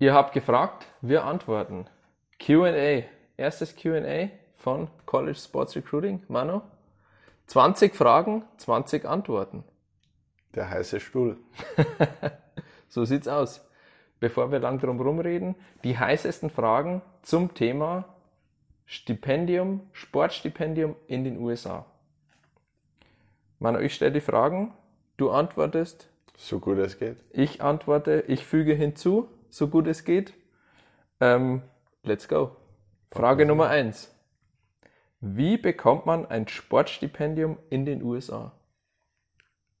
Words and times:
Ihr 0.00 0.14
habt 0.14 0.32
gefragt, 0.32 0.86
wir 1.02 1.24
antworten. 1.24 1.86
QA, 2.38 3.02
erstes 3.36 3.76
QA 3.76 4.30
von 4.56 4.88
College 5.04 5.38
Sports 5.38 5.76
Recruiting. 5.76 6.22
Manu, 6.26 6.62
20 7.48 7.94
Fragen, 7.94 8.42
20 8.56 9.04
Antworten. 9.04 9.62
Der 10.54 10.70
heiße 10.70 11.00
Stuhl. 11.00 11.36
so 12.88 13.04
sieht's 13.04 13.28
aus. 13.28 13.68
Bevor 14.20 14.50
wir 14.50 14.58
lang 14.58 14.78
drum 14.78 15.02
rumreden, 15.02 15.54
die 15.84 15.98
heißesten 15.98 16.48
Fragen 16.48 17.02
zum 17.20 17.52
Thema 17.52 18.06
Stipendium, 18.86 19.82
Sportstipendium 19.92 20.96
in 21.08 21.24
den 21.24 21.36
USA. 21.36 21.84
Manu, 23.58 23.80
ich 23.80 23.94
stelle 23.94 24.12
die 24.12 24.22
Fragen, 24.22 24.72
du 25.18 25.30
antwortest. 25.30 26.08
So 26.38 26.58
gut 26.58 26.78
es 26.78 26.98
geht. 26.98 27.18
Ich 27.32 27.60
antworte, 27.60 28.24
ich 28.28 28.46
füge 28.46 28.72
hinzu, 28.72 29.28
so 29.50 29.68
gut 29.68 29.86
es 29.86 30.04
geht. 30.04 30.34
Ähm, 31.20 31.62
let's 32.02 32.28
go. 32.28 32.56
Frage 33.10 33.46
Nummer 33.46 33.68
eins. 33.68 34.12
Wie 35.20 35.56
bekommt 35.58 36.06
man 36.06 36.26
ein 36.26 36.48
Sportstipendium 36.48 37.58
in 37.68 37.84
den 37.84 38.02
USA? 38.02 38.52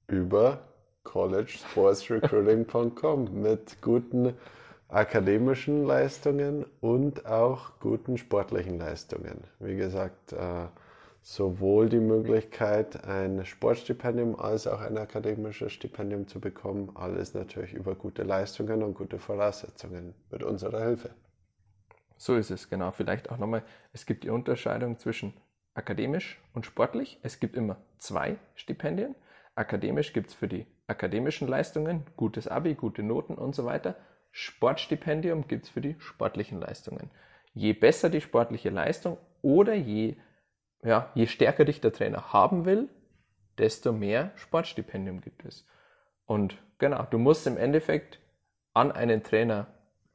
Über 0.06 0.60
collegesportsrecruiting.com 1.04 3.32
mit 3.42 3.80
guten 3.80 4.34
akademischen 4.88 5.86
Leistungen 5.86 6.66
und 6.80 7.24
auch 7.26 7.78
guten 7.80 8.18
sportlichen 8.18 8.78
Leistungen. 8.78 9.44
Wie 9.60 9.76
gesagt, 9.76 10.32
äh, 10.32 10.66
sowohl 11.22 11.88
die 11.88 12.00
Möglichkeit, 12.00 13.04
ein 13.04 13.44
Sportstipendium 13.44 14.36
als 14.36 14.66
auch 14.66 14.80
ein 14.80 14.96
akademisches 14.96 15.72
Stipendium 15.72 16.26
zu 16.26 16.40
bekommen. 16.40 16.92
Alles 16.94 17.34
natürlich 17.34 17.74
über 17.74 17.94
gute 17.94 18.22
Leistungen 18.22 18.82
und 18.82 18.94
gute 18.94 19.18
Voraussetzungen 19.18 20.14
mit 20.30 20.42
unserer 20.42 20.84
Hilfe. 20.84 21.10
So 22.16 22.36
ist 22.36 22.50
es, 22.50 22.68
genau. 22.68 22.90
Vielleicht 22.90 23.30
auch 23.30 23.38
nochmal, 23.38 23.62
es 23.92 24.06
gibt 24.06 24.24
die 24.24 24.30
Unterscheidung 24.30 24.98
zwischen 24.98 25.32
akademisch 25.74 26.40
und 26.52 26.66
sportlich. 26.66 27.18
Es 27.22 27.40
gibt 27.40 27.56
immer 27.56 27.78
zwei 27.98 28.36
Stipendien. 28.54 29.14
Akademisch 29.54 30.12
gibt 30.12 30.28
es 30.30 30.34
für 30.34 30.48
die 30.48 30.66
akademischen 30.86 31.48
Leistungen, 31.48 32.04
gutes 32.16 32.48
Abi, 32.48 32.74
gute 32.74 33.02
Noten 33.02 33.34
und 33.34 33.54
so 33.54 33.64
weiter. 33.64 33.96
Sportstipendium 34.32 35.48
gibt 35.48 35.64
es 35.64 35.70
für 35.70 35.80
die 35.80 35.96
sportlichen 35.98 36.60
Leistungen. 36.60 37.10
Je 37.52 37.72
besser 37.72 38.10
die 38.10 38.20
sportliche 38.20 38.70
Leistung 38.70 39.18
oder 39.42 39.74
je 39.74 40.16
ja, 40.82 41.10
je 41.14 41.26
stärker 41.26 41.64
dich 41.64 41.80
der 41.80 41.92
Trainer 41.92 42.32
haben 42.32 42.64
will, 42.64 42.88
desto 43.58 43.92
mehr 43.92 44.32
Sportstipendium 44.36 45.20
gibt 45.20 45.44
es. 45.44 45.66
Und 46.24 46.56
genau, 46.78 47.04
du 47.04 47.18
musst 47.18 47.46
im 47.46 47.56
Endeffekt 47.56 48.20
an 48.72 48.92
einen 48.92 49.22
Trainer 49.22 49.66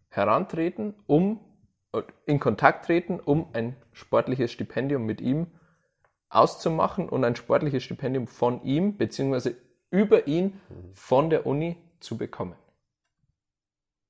herantreten, 0.10 0.96
um 1.08 1.40
in 2.26 2.40
Kontakt 2.40 2.86
treten, 2.86 3.20
um 3.20 3.50
ein 3.54 3.76
sportliches 3.94 4.52
Stipendium 4.52 5.06
mit 5.06 5.22
ihm 5.22 5.48
auszumachen 6.30 7.08
und 7.08 7.24
ein 7.24 7.36
sportliches 7.36 7.84
Stipendium 7.84 8.28
von 8.28 8.64
ihm 8.64 8.98
bzw. 8.98 9.56
über 9.92 10.28
ihn 10.28 10.60
von 10.94 11.30
der 11.30 11.46
Uni 11.46 11.78
zu 12.00 12.18
bekommen. 12.18 12.56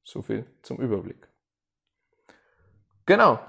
So 0.03 0.21
viel 0.21 0.45
zum 0.61 0.77
Überblick. 0.77 1.27
Genau, 3.05 3.39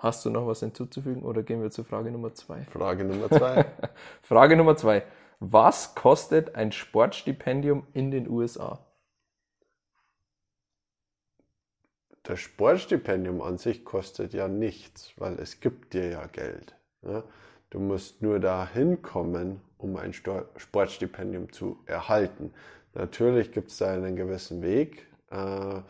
Hast 0.00 0.24
du 0.24 0.30
noch 0.30 0.46
was 0.46 0.60
hinzuzufügen 0.60 1.22
oder 1.24 1.42
gehen 1.42 1.60
wir 1.60 1.70
zu 1.70 1.84
Frage 1.84 2.10
Nummer 2.10 2.32
zwei? 2.32 2.62
Frage 2.72 3.04
Nummer 3.04 3.28
zwei. 3.28 3.66
Frage 4.22 4.56
Nummer 4.56 4.74
zwei. 4.74 5.02
Was 5.40 5.94
kostet 5.94 6.54
ein 6.54 6.72
Sportstipendium 6.72 7.86
in 7.92 8.10
den 8.10 8.26
USA? 8.26 8.78
Das 12.22 12.40
Sportstipendium 12.40 13.42
an 13.42 13.58
sich 13.58 13.84
kostet 13.84 14.32
ja 14.32 14.48
nichts, 14.48 15.12
weil 15.18 15.38
es 15.38 15.60
gibt 15.60 15.92
dir 15.92 16.08
ja 16.08 16.26
Geld. 16.28 16.74
Ja? 17.02 17.22
Du 17.68 17.78
musst 17.78 18.22
nur 18.22 18.40
da 18.40 18.66
hinkommen, 18.72 19.60
um 19.76 19.96
ein 19.96 20.14
Sportstipendium 20.14 21.52
zu 21.52 21.78
erhalten. 21.84 22.54
Natürlich 22.94 23.52
gibt 23.52 23.70
es 23.70 23.76
da 23.76 23.92
einen 23.92 24.16
gewissen 24.16 24.62
Weg. 24.62 25.06
Äh, 25.30 25.80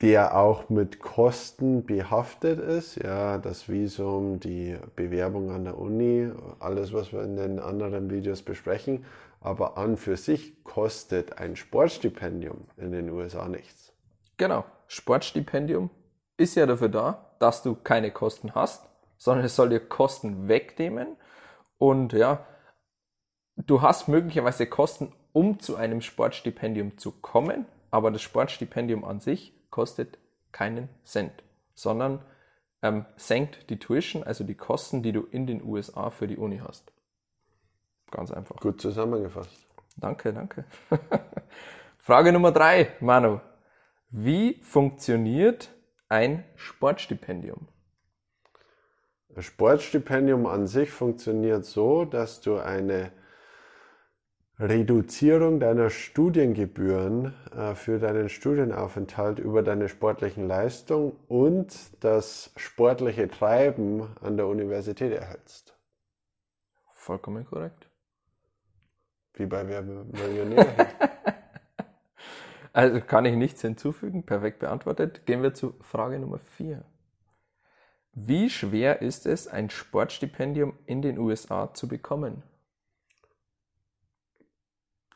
der 0.00 0.36
auch 0.36 0.68
mit 0.68 1.00
Kosten 1.00 1.84
behaftet 1.84 2.60
ist. 2.60 2.96
Ja, 2.96 3.38
das 3.38 3.68
Visum, 3.68 4.38
die 4.38 4.76
Bewerbung 4.94 5.50
an 5.50 5.64
der 5.64 5.78
Uni, 5.78 6.30
alles, 6.60 6.92
was 6.92 7.12
wir 7.12 7.22
in 7.22 7.36
den 7.36 7.58
anderen 7.58 8.10
Videos 8.10 8.42
besprechen. 8.42 9.04
Aber 9.40 9.76
an 9.76 9.96
für 9.96 10.16
sich 10.16 10.62
kostet 10.64 11.38
ein 11.38 11.56
Sportstipendium 11.56 12.66
in 12.76 12.92
den 12.92 13.10
USA 13.10 13.48
nichts. 13.48 13.92
Genau. 14.36 14.64
Sportstipendium 14.86 15.90
ist 16.36 16.54
ja 16.54 16.66
dafür 16.66 16.88
da, 16.88 17.32
dass 17.40 17.62
du 17.62 17.74
keine 17.74 18.10
Kosten 18.10 18.54
hast, 18.54 18.88
sondern 19.16 19.44
es 19.44 19.56
soll 19.56 19.68
dir 19.68 19.80
Kosten 19.80 20.48
wegnehmen. 20.48 21.16
Und 21.76 22.12
ja, 22.12 22.46
du 23.56 23.82
hast 23.82 24.08
möglicherweise 24.08 24.66
Kosten, 24.66 25.12
um 25.32 25.58
zu 25.60 25.76
einem 25.76 26.00
Sportstipendium 26.00 26.98
zu 26.98 27.12
kommen, 27.12 27.66
aber 27.90 28.10
das 28.10 28.22
Sportstipendium 28.22 29.04
an 29.04 29.20
sich 29.20 29.57
kostet 29.70 30.18
keinen 30.52 30.88
Cent, 31.04 31.42
sondern 31.74 32.24
ähm, 32.82 33.06
senkt 33.16 33.70
die 33.70 33.78
Tuition, 33.78 34.22
also 34.22 34.44
die 34.44 34.54
Kosten, 34.54 35.02
die 35.02 35.12
du 35.12 35.22
in 35.22 35.46
den 35.46 35.62
USA 35.62 36.10
für 36.10 36.26
die 36.26 36.36
Uni 36.36 36.58
hast. 36.58 36.92
Ganz 38.10 38.30
einfach. 38.30 38.56
Gut 38.56 38.80
zusammengefasst. 38.80 39.66
Danke, 39.96 40.32
danke. 40.32 40.64
Frage 41.98 42.32
Nummer 42.32 42.52
drei, 42.52 42.92
Manu. 43.00 43.40
Wie 44.10 44.60
funktioniert 44.62 45.70
ein 46.08 46.44
Sportstipendium? 46.54 47.68
Ein 49.34 49.42
Sportstipendium 49.42 50.46
an 50.46 50.66
sich 50.66 50.90
funktioniert 50.90 51.64
so, 51.66 52.04
dass 52.04 52.40
du 52.40 52.56
eine 52.56 53.12
Reduzierung 54.60 55.60
deiner 55.60 55.88
Studiengebühren 55.88 57.32
äh, 57.56 57.76
für 57.76 58.00
deinen 58.00 58.28
Studienaufenthalt 58.28 59.38
über 59.38 59.62
deine 59.62 59.88
sportlichen 59.88 60.48
Leistungen 60.48 61.12
und 61.28 61.74
das 62.02 62.50
sportliche 62.56 63.28
Treiben 63.28 64.08
an 64.20 64.36
der 64.36 64.48
Universität 64.48 65.12
erhältst. 65.12 65.76
Vollkommen 66.92 67.46
korrekt. 67.46 67.88
Wie 69.34 69.46
bei 69.46 69.66
Wer 69.68 69.82
Millionär. 69.82 70.66
also 72.72 73.00
kann 73.00 73.26
ich 73.26 73.36
nichts 73.36 73.62
hinzufügen, 73.62 74.26
perfekt 74.26 74.58
beantwortet. 74.58 75.24
Gehen 75.24 75.44
wir 75.44 75.54
zu 75.54 75.74
Frage 75.82 76.18
Nummer 76.18 76.38
4. 76.56 76.84
Wie 78.12 78.50
schwer 78.50 79.02
ist 79.02 79.26
es, 79.26 79.46
ein 79.46 79.70
Sportstipendium 79.70 80.76
in 80.86 81.00
den 81.00 81.18
USA 81.18 81.72
zu 81.72 81.86
bekommen? 81.86 82.42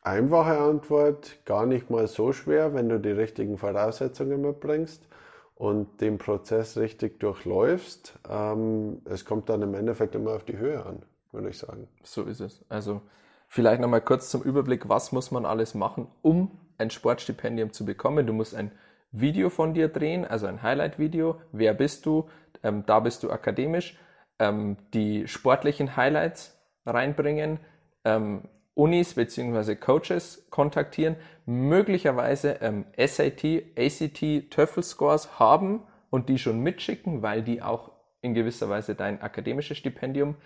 Einfache 0.04 0.58
Antwort, 0.58 1.38
gar 1.44 1.64
nicht 1.64 1.88
mal 1.88 2.08
so 2.08 2.32
schwer, 2.32 2.74
wenn 2.74 2.88
du 2.88 2.98
die 2.98 3.12
richtigen 3.12 3.56
Voraussetzungen 3.56 4.40
mitbringst 4.40 5.06
und 5.54 6.00
den 6.00 6.18
Prozess 6.18 6.76
richtig 6.76 7.20
durchläufst. 7.20 8.18
Ähm, 8.28 9.00
es 9.04 9.24
kommt 9.24 9.48
dann 9.48 9.62
im 9.62 9.74
Endeffekt 9.74 10.16
immer 10.16 10.32
auf 10.32 10.44
die 10.44 10.58
Höhe 10.58 10.84
an, 10.84 11.02
würde 11.30 11.50
ich 11.50 11.58
sagen. 11.58 11.86
So 12.02 12.24
ist 12.24 12.40
es. 12.40 12.64
Also 12.68 13.00
vielleicht 13.46 13.80
nochmal 13.80 14.00
kurz 14.00 14.28
zum 14.28 14.42
Überblick, 14.42 14.88
was 14.88 15.12
muss 15.12 15.30
man 15.30 15.46
alles 15.46 15.72
machen, 15.74 16.08
um 16.20 16.50
ein 16.78 16.90
Sportstipendium 16.90 17.72
zu 17.72 17.84
bekommen. 17.84 18.26
Du 18.26 18.32
musst 18.32 18.56
ein 18.56 18.72
Video 19.12 19.50
von 19.50 19.72
dir 19.72 19.86
drehen, 19.86 20.24
also 20.24 20.46
ein 20.46 20.64
Highlight-Video. 20.64 21.36
Wer 21.52 21.74
bist 21.74 22.06
du? 22.06 22.28
Ähm, 22.64 22.82
da 22.86 22.98
bist 22.98 23.22
du 23.22 23.30
akademisch. 23.30 23.96
Ähm, 24.40 24.78
die 24.94 25.28
sportlichen 25.28 25.96
Highlights 25.96 26.58
reinbringen. 26.86 27.60
Ähm, 28.04 28.48
Unis 28.74 29.14
bzw. 29.14 29.76
Coaches 29.76 30.46
kontaktieren, 30.50 31.16
möglicherweise 31.44 32.58
ähm, 32.60 32.86
SAT, 32.96 33.44
ACT, 33.76 34.50
TOEFL 34.50 34.82
Scores 34.82 35.38
haben 35.38 35.82
und 36.10 36.28
die 36.28 36.38
schon 36.38 36.60
mitschicken, 36.60 37.22
weil 37.22 37.42
die 37.42 37.62
auch 37.62 37.90
in 38.22 38.34
gewisser 38.34 38.68
Weise 38.68 38.94
dein 38.94 39.20
akademisches 39.20 39.78
Stipendium 39.78 40.36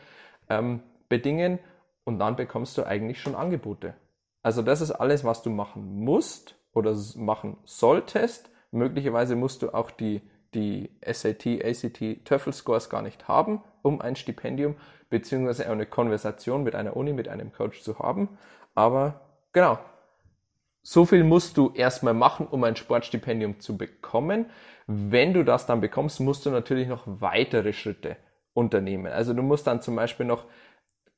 ähm, 0.49 0.83
bedingen 1.09 1.59
und 2.05 2.19
dann 2.19 2.37
bekommst 2.37 2.79
du 2.79 2.85
eigentlich 2.85 3.21
schon 3.21 3.35
Angebote. 3.35 3.95
Also 4.43 4.63
das 4.63 4.81
ist 4.81 4.93
alles, 4.93 5.25
was 5.25 5.43
du 5.43 5.51
machen 5.51 6.05
musst 6.05 6.57
oder 6.73 6.97
machen 7.17 7.59
solltest. 7.65 8.51
Möglicherweise 8.71 9.37
musst 9.37 9.63
du 9.63 9.75
auch 9.75 9.91
die, 9.91 10.23
die 10.55 10.91
SAT, 11.05 11.47
ACT, 11.65 12.25
TOEFL 12.25 12.53
Scores 12.53 12.89
gar 12.89 13.03
nicht 13.03 13.29
haben, 13.29 13.63
um 13.87 14.01
ein 14.01 14.17
Stipendium 14.17 14.75
beziehungsweise 15.09 15.71
eine 15.71 15.87
Konversation 15.87 16.65
mit 16.65 16.75
einer 16.75 16.97
Uni, 16.97 17.13
mit 17.13 17.29
einem 17.29 17.53
Coach 17.53 17.83
zu 17.83 17.99
haben. 18.01 18.37
Aber 18.75 19.21
genau, 19.53 19.79
so 20.83 21.05
viel 21.05 21.25
musst 21.25 21.57
du 21.57 21.73
erstmal 21.75 22.15
machen, 22.15 22.47
um 22.49 22.65
ein 22.65 22.77
Sportstipendium 22.77 23.61
zu 23.61 23.77
bekommen. 23.77 24.47
Wenn 24.87 25.33
du 25.33 25.45
das 25.45 25.67
dann 25.67 25.81
bekommst, 25.81 26.21
musst 26.21 26.47
du 26.47 26.51
natürlich 26.51 26.89
noch 26.89 27.05
weitere 27.07 27.73
Schritte 27.73 28.17
unternehmen. 28.55 29.07
Also 29.07 29.35
du 29.35 29.43
musst 29.43 29.67
dann 29.67 29.83
zum 29.83 29.97
Beispiel 29.97 30.27
noch, 30.27 30.45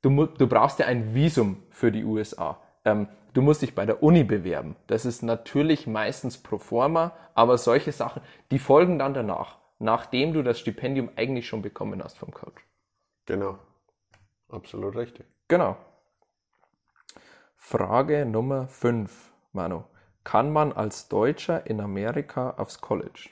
du, 0.01 0.25
du 0.25 0.47
brauchst 0.47 0.79
ja 0.79 0.85
ein 0.85 1.13
Visum 1.13 1.63
für 1.69 1.91
die 1.91 2.03
USA. 2.03 2.59
Ähm, 2.85 3.07
du 3.33 3.41
musst 3.41 3.61
dich 3.61 3.75
bei 3.75 3.85
der 3.85 4.01
Uni 4.03 4.23
bewerben. 4.23 4.75
Das 4.87 5.05
ist 5.05 5.21
natürlich 5.21 5.87
meistens 5.87 6.37
pro 6.37 6.57
forma, 6.57 7.13
aber 7.33 7.57
solche 7.57 7.91
Sachen, 7.91 8.21
die 8.51 8.59
folgen 8.59 8.99
dann 8.99 9.13
danach, 9.13 9.58
nachdem 9.79 10.33
du 10.33 10.43
das 10.43 10.59
Stipendium 10.59 11.09
eigentlich 11.15 11.47
schon 11.47 11.61
bekommen 11.61 12.03
hast 12.03 12.17
vom 12.17 12.31
Coach. 12.31 12.63
Genau. 13.25 13.57
Absolut 14.49 14.95
richtig. 14.95 15.25
Genau. 15.47 15.77
Frage 17.55 18.25
Nummer 18.25 18.67
5, 18.67 19.31
Manu. 19.53 19.83
Kann 20.23 20.51
man 20.51 20.73
als 20.73 21.07
Deutscher 21.07 21.65
in 21.65 21.81
Amerika 21.81 22.51
aufs 22.51 22.81
College? 22.81 23.29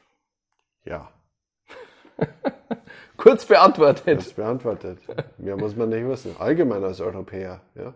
Ja. 0.84 1.12
Kurz 3.18 3.46
beantwortet. 3.46 4.20
Das 4.20 4.34
beantwortet. 4.34 5.00
Mehr 5.38 5.58
muss 5.58 5.76
man 5.76 5.90
nicht 5.90 6.08
wissen. 6.08 6.36
Allgemein 6.40 6.84
als 6.84 7.02
Europäer, 7.02 7.62
ja. 7.76 7.94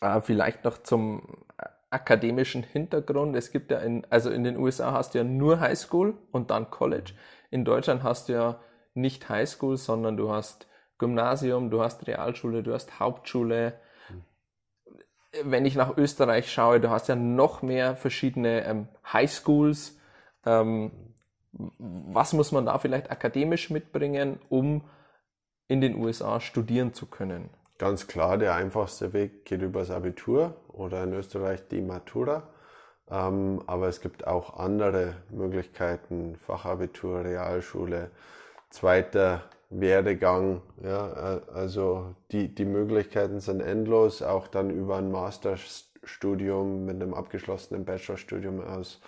Äh, 0.00 0.20
vielleicht 0.20 0.64
noch 0.64 0.78
zum 0.78 1.44
akademischen 1.90 2.62
Hintergrund. 2.62 3.34
Es 3.36 3.50
gibt 3.50 3.70
ja 3.70 3.78
in, 3.78 4.06
also 4.10 4.30
in 4.30 4.44
den 4.44 4.56
USA 4.56 4.92
hast 4.92 5.14
du 5.14 5.18
ja 5.18 5.24
nur 5.24 5.60
Highschool 5.60 6.14
und 6.30 6.50
dann 6.50 6.70
College. 6.70 7.12
In 7.50 7.64
Deutschland 7.64 8.02
hast 8.02 8.28
du 8.28 8.34
ja 8.34 8.60
nicht 8.94 9.28
Highschool, 9.28 9.76
sondern 9.76 10.16
du 10.16 10.30
hast 10.30 10.66
Gymnasium, 10.98 11.70
du 11.70 11.82
hast 11.82 12.06
Realschule, 12.06 12.62
du 12.62 12.74
hast 12.74 12.98
Hauptschule. 12.98 13.74
Wenn 15.44 15.64
ich 15.64 15.76
nach 15.76 15.96
Österreich 15.96 16.50
schaue, 16.50 16.80
du 16.80 16.90
hast 16.90 17.08
ja 17.08 17.14
noch 17.14 17.62
mehr 17.62 17.96
verschiedene 17.96 18.64
ähm, 18.64 18.88
Highschools. 19.12 19.98
Ähm, 20.44 20.90
was 21.52 22.32
muss 22.32 22.52
man 22.52 22.66
da 22.66 22.78
vielleicht 22.78 23.10
akademisch 23.10 23.70
mitbringen, 23.70 24.38
um 24.48 24.84
in 25.68 25.80
den 25.80 25.96
USA 25.96 26.40
studieren 26.40 26.94
zu 26.94 27.06
können? 27.06 27.50
Ganz 27.78 28.06
klar, 28.06 28.38
der 28.38 28.54
einfachste 28.54 29.12
Weg 29.12 29.44
geht 29.44 29.62
übers 29.62 29.90
Abitur 29.90 30.56
oder 30.68 31.04
in 31.04 31.12
Österreich 31.12 31.68
die 31.68 31.80
Matura. 31.80 32.48
Ähm, 33.10 33.62
aber 33.66 33.88
es 33.88 34.00
gibt 34.00 34.26
auch 34.26 34.58
andere 34.58 35.14
Möglichkeiten, 35.30 36.36
Fachabitur, 36.46 37.24
Realschule, 37.24 38.10
zweiter 38.70 39.42
Werdegang. 39.70 40.62
Ja, 40.82 41.40
also 41.54 42.14
die, 42.32 42.54
die 42.54 42.64
Möglichkeiten 42.64 43.40
sind 43.40 43.60
endlos, 43.60 44.22
auch 44.22 44.48
dann 44.48 44.70
über 44.70 44.96
ein 44.96 45.10
Masterstudium 45.10 46.84
mit 46.84 46.96
einem 46.96 47.14
abgeschlossenen 47.14 47.84
Bachelorstudium 47.84 48.60
aus 48.60 49.00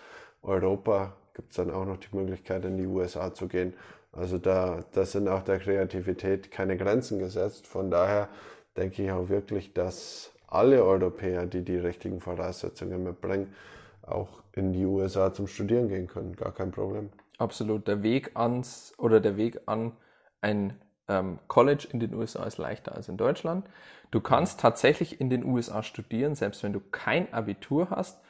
Europa 0.43 1.15
gibt 1.35 1.51
es 1.51 1.57
dann 1.57 1.71
auch 1.71 1.85
noch 1.85 1.97
die 1.99 2.15
Möglichkeit, 2.15 2.65
in 2.65 2.77
die 2.77 2.87
USA 2.87 3.33
zu 3.33 3.49
gehen. 3.49 3.75
Also 4.13 4.39
da, 4.39 4.85
da 4.93 5.05
sind 5.05 5.29
auch 5.29 5.43
der 5.43 5.59
Kreativität 5.59 6.51
keine 6.51 6.77
Grenzen 6.77 7.19
gesetzt. 7.19 7.67
Von 7.67 7.91
daher 7.91 8.29
denke 8.77 9.03
ich 9.03 9.11
auch 9.11 9.29
wirklich, 9.29 9.73
dass 9.73 10.33
alle 10.49 10.85
Europäer, 10.85 11.47
die 11.47 11.63
die 11.63 11.79
richtigen 11.79 12.21
Voraussetzungen 12.21 13.05
mitbringen, 13.05 13.55
auch 14.13 14.43
in 14.53 14.73
die 14.73 14.85
USA 14.85 15.33
zum 15.33 15.47
Studieren 15.47 15.89
gehen 15.89 16.07
können. 16.07 16.37
Gar 16.37 16.53
kein 16.53 16.71
Problem. 16.71 17.11
Absolut. 17.39 17.89
Der 17.89 18.03
Weg 18.03 18.33
ans 18.35 18.93
oder 18.99 19.21
der 19.21 19.37
Weg 19.37 19.61
an 19.67 19.93
ein 20.41 20.81
ähm, 21.09 21.39
College 21.49 21.89
in 21.91 22.01
den 22.01 22.15
USA 22.15 22.45
ist 22.45 22.59
leichter 22.59 22.95
als 22.95 23.09
in 23.09 23.17
Deutschland. 23.17 23.69
Du 24.11 24.21
kannst 24.21 24.61
tatsächlich 24.61 25.21
in 25.21 25.31
den 25.31 25.45
USA 25.45 25.83
studieren, 25.83 26.35
selbst 26.35 26.63
wenn 26.63 26.73
du 26.73 26.81
kein 26.81 27.33
Abitur 27.33 27.91
hast, 27.91 28.21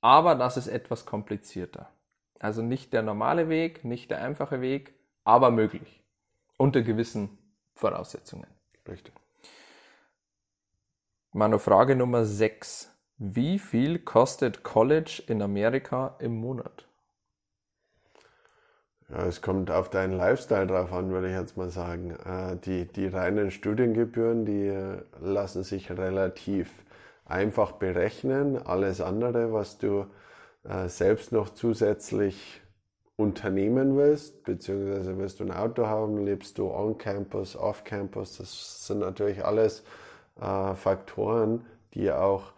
aber 0.00 0.34
das 0.34 0.56
ist 0.56 0.68
etwas 0.68 1.06
komplizierter. 1.06 1.90
Also 2.38 2.62
nicht 2.62 2.92
der 2.92 3.02
normale 3.02 3.48
Weg, 3.48 3.84
nicht 3.84 4.10
der 4.10 4.22
einfache 4.22 4.60
Weg, 4.60 4.94
aber 5.24 5.50
möglich. 5.50 6.04
Unter 6.56 6.82
gewissen 6.82 7.38
Voraussetzungen. 7.74 8.48
Richtig. 8.86 9.14
Meine 11.32 11.58
Frage 11.58 11.94
Nummer 11.94 12.24
6. 12.24 12.90
Wie 13.20 13.58
viel 13.58 13.98
kostet 13.98 14.62
College 14.62 15.24
in 15.26 15.42
Amerika 15.42 16.14
im 16.20 16.36
Monat? 16.36 16.86
Ja, 19.08 19.26
es 19.26 19.42
kommt 19.42 19.72
auf 19.72 19.90
deinen 19.90 20.16
Lifestyle 20.16 20.68
drauf 20.68 20.92
an, 20.92 21.10
würde 21.10 21.28
ich 21.28 21.34
jetzt 21.34 21.56
mal 21.56 21.68
sagen. 21.68 22.12
Äh, 22.12 22.56
die, 22.58 22.84
die 22.86 23.08
reinen 23.08 23.50
Studiengebühren, 23.50 24.44
die 24.44 24.72
lassen 25.20 25.64
sich 25.64 25.90
relativ 25.90 26.70
einfach 27.24 27.72
berechnen. 27.72 28.56
Alles 28.56 29.00
andere, 29.00 29.52
was 29.52 29.78
du 29.78 30.06
äh, 30.62 30.88
selbst 30.88 31.32
noch 31.32 31.50
zusätzlich 31.50 32.60
unternehmen 33.16 33.96
willst, 33.96 34.44
beziehungsweise 34.44 35.18
willst 35.18 35.40
du 35.40 35.44
ein 35.44 35.50
Auto 35.50 35.88
haben, 35.88 36.24
lebst 36.24 36.56
du 36.58 36.70
on 36.70 36.98
Campus, 36.98 37.56
off 37.56 37.82
Campus, 37.82 38.36
das 38.36 38.86
sind 38.86 39.00
natürlich 39.00 39.44
alles 39.44 39.82
äh, 40.40 40.76
Faktoren, 40.76 41.66
die 41.94 42.12
auch 42.12 42.52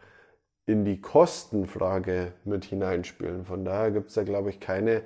in 0.71 0.85
die 0.85 1.01
Kostenfrage 1.01 2.33
mit 2.45 2.65
hineinspielen. 2.65 3.45
Von 3.45 3.65
daher 3.65 3.91
gibt 3.91 4.09
es 4.09 4.15
da, 4.15 4.23
glaube 4.23 4.51
ich, 4.51 4.61
keine 4.61 5.03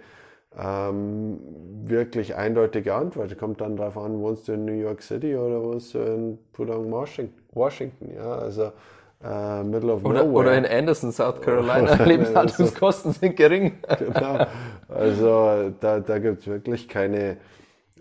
ähm, 0.58 1.40
wirklich 1.84 2.36
eindeutige 2.36 2.94
Antwort. 2.94 3.36
Kommt 3.38 3.60
dann 3.60 3.76
darauf 3.76 3.96
an, 3.96 4.20
wohnst 4.20 4.46
du 4.48 4.52
in 4.52 4.64
New 4.64 4.72
York 4.72 5.02
City 5.02 5.34
oder 5.36 5.62
wohnst 5.62 5.94
du 5.94 5.98
in 5.98 6.38
Pudong, 6.52 6.92
Washington. 7.52 8.14
Ja, 8.14 8.36
also 8.36 8.72
äh, 9.24 9.62
middle 9.64 9.94
of 9.94 10.04
oder, 10.04 10.24
nowhere. 10.24 10.34
Oder 10.34 10.58
in 10.58 10.66
Anderson, 10.66 11.10
South 11.12 11.40
Carolina. 11.40 11.94
Lebenshaltungskosten 12.04 13.12
sind 13.12 13.36
gering. 13.36 13.78
genau. 13.98 14.46
Also 14.88 15.72
da, 15.80 16.00
da 16.00 16.18
gibt 16.18 16.40
es 16.40 16.46
wirklich 16.46 16.88
keine 16.88 17.38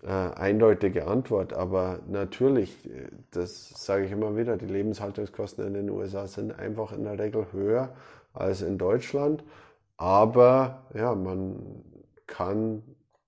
äh, 0.05 0.09
eindeutige 0.09 1.07
Antwort. 1.07 1.53
Aber 1.53 1.99
natürlich, 2.07 2.89
das 3.31 3.69
sage 3.69 4.05
ich 4.05 4.11
immer 4.11 4.35
wieder, 4.35 4.57
die 4.57 4.65
Lebenshaltungskosten 4.65 5.65
in 5.65 5.73
den 5.73 5.89
USA 5.89 6.27
sind 6.27 6.57
einfach 6.57 6.91
in 6.91 7.03
der 7.03 7.17
Regel 7.17 7.47
höher 7.51 7.93
als 8.33 8.61
in 8.61 8.77
Deutschland. 8.77 9.43
Aber 9.97 10.83
ja, 10.93 11.15
man 11.15 11.83
kann 12.27 12.83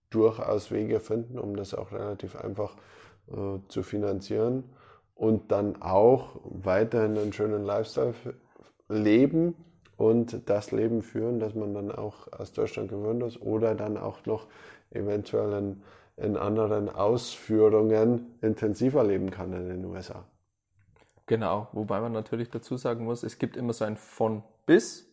durchaus 0.10 0.72
Wege 0.72 1.00
finden, 1.00 1.38
um 1.38 1.56
das 1.56 1.74
auch 1.74 1.92
relativ 1.92 2.36
einfach 2.36 2.76
äh, 3.32 3.60
zu 3.68 3.84
finanzieren 3.84 4.64
und 5.16 5.52
dann 5.52 5.82
auch 5.82 6.40
weiterhin 6.44 7.18
einen 7.18 7.34
schönen 7.34 7.64
Lifestyle 7.64 8.14
leben 8.90 9.56
und 9.98 10.50
das 10.50 10.72
Leben 10.72 11.02
führen, 11.02 11.40
das 11.40 11.56
man 11.56 11.74
dann 11.74 11.92
auch 11.92 12.32
aus 12.34 12.52
Deutschland 12.52 12.90
gewöhnt 12.90 13.24
ist 13.24 13.42
oder 13.42 13.76
dann 13.76 13.98
auch 13.98 14.26
noch 14.26 14.48
eventuell 14.92 15.54
in, 15.54 15.84
in 16.18 16.38
anderen 16.38 16.90
Ausführungen 16.90 18.38
intensiver 18.42 19.04
leben 19.04 19.32
kann 19.32 19.54
in 19.54 19.68
den 19.68 19.86
USA. 19.86 20.26
Genau, 21.26 21.68
wobei 21.72 22.00
man 22.00 22.12
natürlich 22.12 22.50
dazu 22.50 22.78
sagen 22.78 23.06
muss, 23.06 23.24
es 23.24 23.40
gibt 23.40 23.58
immer 23.58 23.74
so 23.74 23.86
ein 23.86 23.98
von 23.98 24.44
bis. 24.66 25.12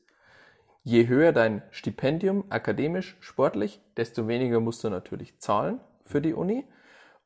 Je 0.85 1.07
höher 1.07 1.33
dein 1.33 1.63
Stipendium, 1.71 2.45
akademisch, 2.51 3.17
sportlich, 3.21 3.81
desto 3.97 4.29
weniger 4.29 4.61
musst 4.61 4.85
du 4.85 4.91
natürlich 4.91 5.39
zahlen 5.39 5.81
für 6.05 6.21
die 6.21 6.35
Uni. 6.35 6.65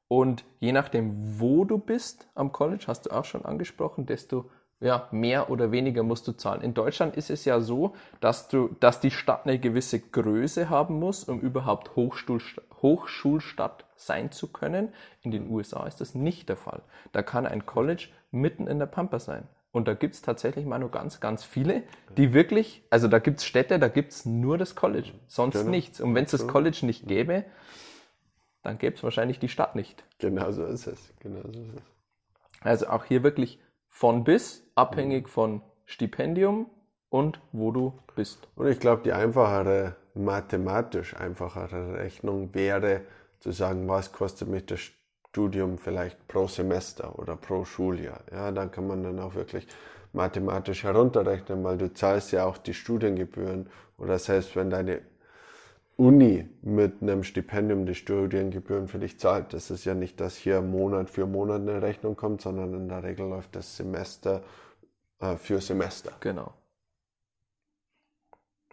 Und 0.08 0.44
je 0.60 0.72
nachdem, 0.72 1.40
wo 1.40 1.64
du 1.64 1.78
bist 1.78 2.28
am 2.34 2.52
College, 2.52 2.84
hast 2.86 3.06
du 3.06 3.10
auch 3.10 3.24
schon 3.24 3.44
angesprochen, 3.44 4.06
desto 4.06 4.50
ja, 4.80 5.08
mehr 5.10 5.50
oder 5.50 5.72
weniger 5.72 6.02
musst 6.02 6.28
du 6.28 6.32
zahlen. 6.32 6.60
In 6.60 6.74
Deutschland 6.74 7.16
ist 7.16 7.30
es 7.30 7.44
ja 7.44 7.60
so, 7.60 7.94
dass 8.20 8.48
du, 8.48 8.76
dass 8.80 9.00
die 9.00 9.10
Stadt 9.10 9.46
eine 9.46 9.58
gewisse 9.58 10.00
Größe 10.00 10.68
haben 10.68 10.98
muss, 10.98 11.24
um 11.24 11.40
überhaupt 11.40 11.96
Hochschul, 11.96 12.40
Hochschulstadt 12.82 13.86
sein 13.96 14.32
zu 14.32 14.48
können. 14.48 14.92
In 15.22 15.30
den 15.30 15.50
USA 15.50 15.86
ist 15.86 16.00
das 16.00 16.14
nicht 16.14 16.48
der 16.50 16.56
Fall. 16.56 16.82
Da 17.12 17.22
kann 17.22 17.46
ein 17.46 17.64
College 17.64 18.08
mitten 18.30 18.66
in 18.66 18.78
der 18.78 18.86
Pampa 18.86 19.18
sein. 19.18 19.48
Und 19.72 19.88
da 19.88 19.94
gibt 19.94 20.14
es 20.14 20.22
tatsächlich 20.22 20.64
mal 20.64 20.78
nur 20.78 20.90
ganz, 20.90 21.20
ganz 21.20 21.44
viele, 21.44 21.82
die 22.16 22.32
wirklich, 22.32 22.82
also 22.88 23.08
da 23.08 23.18
gibt 23.18 23.40
es 23.40 23.44
Städte, 23.44 23.78
da 23.78 23.88
gibt 23.88 24.12
es 24.12 24.24
nur 24.24 24.56
das 24.56 24.74
College, 24.74 25.12
sonst 25.26 25.58
genau. 25.58 25.70
nichts. 25.70 26.00
Und 26.00 26.14
wenn 26.14 26.24
es 26.24 26.30
das 26.30 26.46
College 26.46 26.80
nicht 26.82 27.06
gäbe, 27.06 27.44
dann 28.62 28.78
gäbe 28.78 28.96
es 28.96 29.02
wahrscheinlich 29.02 29.38
die 29.38 29.48
Stadt 29.48 29.76
nicht. 29.76 30.04
Genau 30.18 30.50
so 30.50 30.64
ist 30.64 30.86
es. 30.86 31.12
Genau 31.20 31.42
so 31.42 31.60
ist 31.60 31.74
es. 31.76 31.82
Also 32.62 32.88
auch 32.88 33.04
hier 33.04 33.22
wirklich 33.22 33.60
von 33.96 34.24
bis, 34.24 34.62
abhängig 34.74 35.24
mhm. 35.24 35.30
von 35.30 35.62
Stipendium 35.86 36.66
und 37.08 37.40
wo 37.52 37.70
du 37.70 37.94
bist. 38.14 38.46
Und 38.54 38.66
ich 38.66 38.78
glaube, 38.78 39.02
die 39.02 39.14
einfachere, 39.14 39.96
mathematisch 40.12 41.16
einfachere 41.16 41.94
Rechnung 41.94 42.54
wäre 42.54 43.00
zu 43.40 43.52
sagen, 43.52 43.88
was 43.88 44.12
kostet 44.12 44.48
mich 44.48 44.66
das 44.66 44.80
Studium 45.30 45.78
vielleicht 45.78 46.28
pro 46.28 46.46
Semester 46.46 47.18
oder 47.18 47.36
pro 47.36 47.64
Schuljahr. 47.64 48.20
Ja, 48.30 48.50
dann 48.52 48.70
kann 48.70 48.86
man 48.86 49.02
dann 49.02 49.18
auch 49.18 49.34
wirklich 49.34 49.66
mathematisch 50.12 50.84
herunterrechnen, 50.84 51.64
weil 51.64 51.78
du 51.78 51.90
zahlst 51.90 52.32
ja 52.32 52.44
auch 52.44 52.58
die 52.58 52.74
Studiengebühren 52.74 53.70
oder 53.96 54.18
selbst 54.18 54.56
wenn 54.56 54.68
deine 54.68 55.00
Uni 55.96 56.46
mit 56.60 57.00
einem 57.00 57.24
Stipendium 57.24 57.86
die 57.86 57.94
Studiengebühren 57.94 58.86
für 58.86 58.98
dich 58.98 59.18
zahlt. 59.18 59.54
Das 59.54 59.70
ist 59.70 59.86
ja 59.86 59.94
nicht, 59.94 60.20
dass 60.20 60.36
hier 60.36 60.60
Monat 60.60 61.08
für 61.08 61.26
Monat 61.26 61.62
eine 61.62 61.80
Rechnung 61.80 62.16
kommt, 62.16 62.42
sondern 62.42 62.74
in 62.74 62.88
der 62.88 63.02
Regel 63.02 63.26
läuft 63.28 63.56
das 63.56 63.76
Semester 63.76 64.42
äh, 65.20 65.36
für 65.36 65.60
Semester. 65.60 66.12
Genau. 66.20 66.52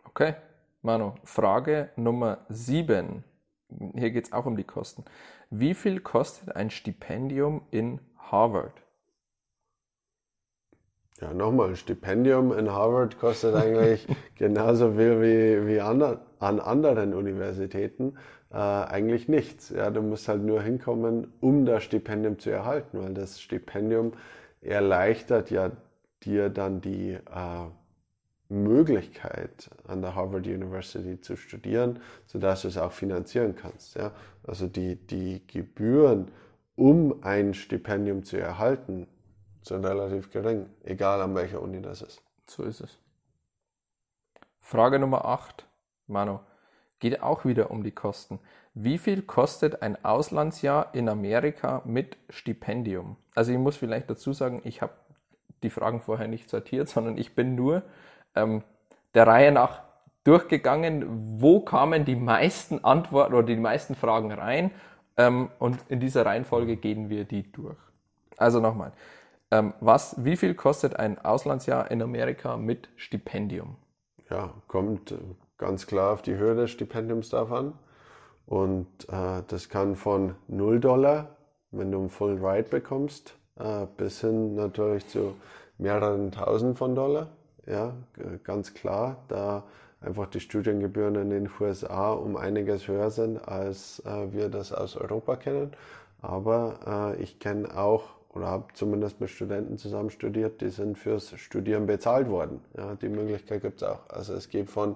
Okay, 0.03 0.35
Manu, 0.81 1.13
Frage 1.23 1.91
Nummer 1.95 2.45
7. 2.49 3.23
Hier 3.95 4.11
geht 4.11 4.25
es 4.25 4.33
auch 4.33 4.45
um 4.45 4.57
die 4.57 4.65
Kosten. 4.65 5.05
Wie 5.49 5.73
viel 5.73 6.01
kostet 6.01 6.55
ein 6.55 6.69
Stipendium 6.69 7.61
in 7.71 8.01
Harvard? 8.17 8.83
Ja, 11.21 11.33
nochmal, 11.33 11.69
ein 11.69 11.75
Stipendium 11.77 12.51
in 12.51 12.69
Harvard 12.69 13.17
kostet 13.17 13.55
eigentlich 13.55 14.05
genauso 14.35 14.91
viel 14.91 15.21
wie, 15.21 15.67
wie 15.67 15.79
an, 15.79 16.19
an 16.43 16.59
anderen 16.59 17.13
Universitäten 17.13 18.15
äh, 18.51 18.57
eigentlich 18.57 19.27
nichts. 19.27 19.69
Ja, 19.69 19.89
du 19.89 20.01
musst 20.01 20.27
halt 20.27 20.43
nur 20.43 20.61
hinkommen, 20.61 21.33
um 21.39 21.65
das 21.65 21.83
Stipendium 21.83 22.37
zu 22.37 22.49
erhalten, 22.49 23.01
weil 23.01 23.13
das 23.13 23.41
Stipendium 23.41 24.13
erleichtert 24.61 25.51
ja 25.51 25.71
dir 26.23 26.49
dann 26.49 26.81
die 26.81 27.11
äh, 27.13 27.19
Möglichkeit, 28.49 29.69
an 29.87 30.01
der 30.01 30.15
Harvard 30.15 30.45
University 30.45 31.19
zu 31.19 31.37
studieren, 31.37 31.99
sodass 32.27 32.63
du 32.63 32.67
es 32.67 32.77
auch 32.77 32.91
finanzieren 32.91 33.55
kannst. 33.55 33.95
Ja? 33.95 34.11
Also 34.45 34.67
die, 34.67 34.95
die 34.95 35.41
Gebühren, 35.47 36.29
um 36.75 37.23
ein 37.23 37.53
Stipendium 37.53 38.23
zu 38.23 38.37
erhalten, 38.37 39.07
sind 39.63 39.85
relativ 39.85 40.29
gering, 40.29 40.65
egal 40.83 41.21
an 41.21 41.35
welcher 41.35 41.61
Uni 41.61 41.81
das 41.81 42.01
ist. 42.01 42.21
So 42.47 42.63
ist 42.63 42.81
es. 42.81 42.99
Frage 44.59 44.99
Nummer 44.99 45.25
8, 45.25 45.65
Manu, 46.07 46.39
geht 46.99 47.21
auch 47.21 47.45
wieder 47.45 47.71
um 47.71 47.83
die 47.83 47.91
Kosten. 47.91 48.39
Wie 48.73 48.97
viel 48.97 49.21
kostet 49.21 49.81
ein 49.81 50.03
Auslandsjahr 50.03 50.93
in 50.93 51.09
Amerika 51.09 51.81
mit 51.85 52.17
Stipendium? 52.29 53.17
Also 53.35 53.51
ich 53.51 53.57
muss 53.57 53.77
vielleicht 53.77 54.09
dazu 54.09 54.33
sagen, 54.33 54.61
ich 54.63 54.81
habe 54.81 54.93
die 55.63 55.69
Fragen 55.69 56.01
vorher 56.01 56.27
nicht 56.27 56.49
sortiert, 56.49 56.89
sondern 56.89 57.17
ich 57.17 57.35
bin 57.35 57.55
nur 57.55 57.83
ähm, 58.35 58.63
der 59.13 59.27
Reihe 59.27 59.51
nach 59.51 59.81
durchgegangen, 60.23 61.41
wo 61.41 61.59
kamen 61.59 62.05
die 62.05 62.15
meisten 62.15 62.83
Antworten 62.83 63.33
oder 63.33 63.45
die 63.45 63.57
meisten 63.57 63.95
Fragen 63.95 64.31
rein 64.31 64.71
ähm, 65.17 65.49
und 65.59 65.79
in 65.89 65.99
dieser 65.99 66.25
Reihenfolge 66.25 66.77
gehen 66.77 67.09
wir 67.09 67.25
die 67.25 67.51
durch. 67.51 67.77
Also 68.37 68.59
nochmal, 68.59 68.93
ähm, 69.51 69.73
was, 69.81 70.23
wie 70.23 70.37
viel 70.37 70.55
kostet 70.55 70.95
ein 70.95 71.19
Auslandsjahr 71.19 71.91
in 71.91 72.01
Amerika 72.01 72.57
mit 72.57 72.89
Stipendium? 72.95 73.75
Ja, 74.29 74.53
kommt 74.67 75.11
äh, 75.11 75.17
ganz 75.57 75.87
klar 75.87 76.13
auf 76.13 76.21
die 76.21 76.35
Höhe 76.35 76.55
des 76.55 76.71
Stipendiums 76.71 77.29
drauf 77.29 77.51
an. 77.51 77.73
Und 78.45 78.87
äh, 79.09 79.41
das 79.47 79.69
kann 79.69 79.95
von 79.95 80.35
0 80.47 80.79
Dollar, 80.79 81.37
wenn 81.71 81.91
du 81.91 81.99
einen 81.99 82.09
Full 82.09 82.45
Ride 82.45 82.69
bekommst, 82.69 83.35
äh, 83.57 83.85
bis 83.97 84.21
hin 84.21 84.55
natürlich 84.55 85.07
zu 85.07 85.35
mehreren 85.77 86.31
tausend 86.31 86.77
von 86.77 86.95
Dollar. 86.95 87.29
Ja, 87.65 87.93
ganz 88.43 88.73
klar, 88.73 89.23
da 89.29 89.63
einfach 90.01 90.27
die 90.27 90.41
Studiengebühren 90.41 91.15
in 91.15 91.29
den 91.29 91.49
USA 91.59 92.11
um 92.11 92.35
einiges 92.35 92.87
höher 92.87 93.09
sind, 93.09 93.37
als 93.47 94.01
äh, 94.05 94.33
wir 94.33 94.49
das 94.49 94.73
aus 94.73 94.97
Europa 94.97 95.37
kennen. 95.37 95.71
Aber 96.21 97.15
äh, 97.17 97.21
ich 97.21 97.39
kenne 97.39 97.77
auch 97.77 98.03
oder 98.33 98.47
habe 98.47 98.65
zumindest 98.73 99.21
mit 99.21 99.29
Studenten 99.29 99.77
zusammen 99.77 100.09
studiert, 100.09 100.61
die 100.61 100.69
sind 100.69 100.97
fürs 100.97 101.37
Studieren 101.39 101.85
bezahlt 101.85 102.29
worden. 102.29 102.61
Ja, 102.75 102.95
die 102.95 103.09
Möglichkeit 103.09 103.61
gibt 103.61 103.81
es 103.81 103.87
auch. 103.87 104.09
Also 104.09 104.33
es 104.33 104.49
geht 104.49 104.69
von 104.69 104.95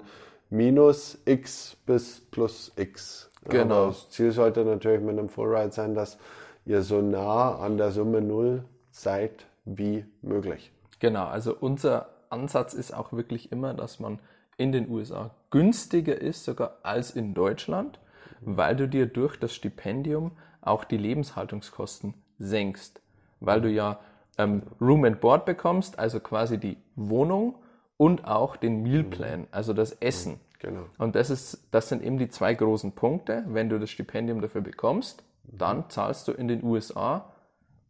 minus 0.50 1.18
x 1.26 1.78
bis 1.86 2.22
plus 2.32 2.72
x. 2.76 3.30
Genau. 3.46 3.76
Aber 3.76 3.88
das 3.88 4.10
Ziel 4.10 4.32
sollte 4.32 4.64
natürlich 4.66 5.02
mit 5.02 5.18
einem 5.18 5.30
Fullride 5.30 5.72
sein, 5.72 5.94
dass 5.94 6.18
ihr 6.66 6.82
so 6.82 7.02
nah 7.02 7.58
an 7.58 7.78
der 7.78 7.92
Summe 7.92 8.22
null 8.22 8.64
seid 8.92 9.46
wie 9.66 10.06
möglich. 10.22 10.72
Genau, 11.00 11.26
also 11.26 11.56
unser 11.58 12.10
Ansatz 12.30 12.74
ist 12.74 12.94
auch 12.94 13.14
wirklich 13.14 13.52
immer, 13.52 13.74
dass 13.74 14.00
man 14.00 14.20
in 14.58 14.72
den 14.72 14.90
USA 14.90 15.32
günstiger 15.52 16.20
ist, 16.20 16.44
sogar 16.44 16.78
als 16.84 17.12
in 17.12 17.34
Deutschland, 17.34 18.00
weil 18.42 18.76
du 18.76 18.88
dir 18.88 19.06
durch 19.06 19.38
das 19.38 19.54
Stipendium 19.54 20.32
auch 20.62 20.84
die 20.84 20.98
Lebenshaltungskosten 20.98 22.16
senkst, 22.40 23.00
weil 23.40 23.62
du 23.62 23.70
ja 23.70 24.00
ähm, 24.38 24.64
Room 24.82 25.06
and 25.06 25.22
Board 25.22 25.46
bekommst, 25.46 26.00
also 26.00 26.20
quasi 26.20 26.58
die 26.58 26.78
Wohnung 26.96 27.56
und 27.98 28.26
auch 28.26 28.56
den 28.56 28.84
Mealplan, 28.84 29.48
also 29.52 29.74
das 29.74 29.92
Essen. 29.94 30.40
Genau. 30.60 30.86
Und 30.98 31.16
das, 31.16 31.30
ist, 31.30 31.68
das 31.72 31.90
sind 31.90 32.04
eben 32.04 32.18
die 32.18 32.30
zwei 32.30 32.54
großen 32.54 32.94
Punkte. 32.94 33.44
Wenn 33.48 33.70
du 33.70 33.80
das 33.80 33.90
Stipendium 33.90 34.42
dafür 34.42 34.62
bekommst, 34.62 35.24
dann 35.44 35.90
zahlst 35.90 36.28
du 36.28 36.32
in 36.32 36.48
den 36.48 36.64
USA 36.64 37.34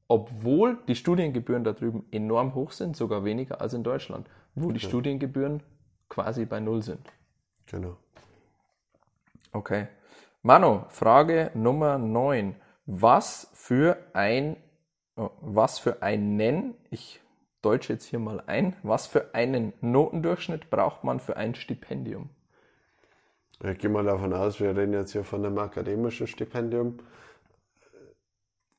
obwohl 0.07 0.77
die 0.87 0.95
Studiengebühren 0.95 1.63
da 1.63 1.73
drüben 1.73 2.05
enorm 2.11 2.55
hoch 2.55 2.71
sind, 2.71 2.95
sogar 2.95 3.25
weniger 3.25 3.61
als 3.61 3.73
in 3.73 3.83
Deutschland, 3.83 4.27
wo 4.55 4.71
die 4.71 4.79
Studiengebühren 4.79 5.61
quasi 6.09 6.45
bei 6.45 6.59
Null 6.59 6.81
sind. 6.81 7.05
Genau. 7.65 7.97
Okay. 9.51 9.87
Manu, 10.41 10.85
Frage 10.89 11.51
Nummer 11.53 11.97
9. 11.97 12.55
Was 12.85 13.49
für 13.53 13.97
ein, 14.13 14.55
oh, 15.17 15.29
was 15.41 15.77
für 15.77 16.01
einen, 16.01 16.75
ich 16.89 17.19
deutsche 17.61 17.93
jetzt 17.93 18.05
hier 18.05 18.19
mal 18.19 18.41
ein, 18.47 18.75
was 18.83 19.07
für 19.07 19.33
einen 19.33 19.73
Notendurchschnitt 19.81 20.69
braucht 20.69 21.03
man 21.03 21.19
für 21.19 21.37
ein 21.37 21.55
Stipendium? 21.55 22.29
Ich 23.63 23.79
gehe 23.79 23.89
mal 23.89 24.03
davon 24.03 24.33
aus, 24.33 24.59
wir 24.59 24.75
reden 24.75 24.93
jetzt 24.93 25.13
hier 25.13 25.23
von 25.23 25.45
einem 25.45 25.57
akademischen 25.57 26.27
Stipendium 26.27 26.99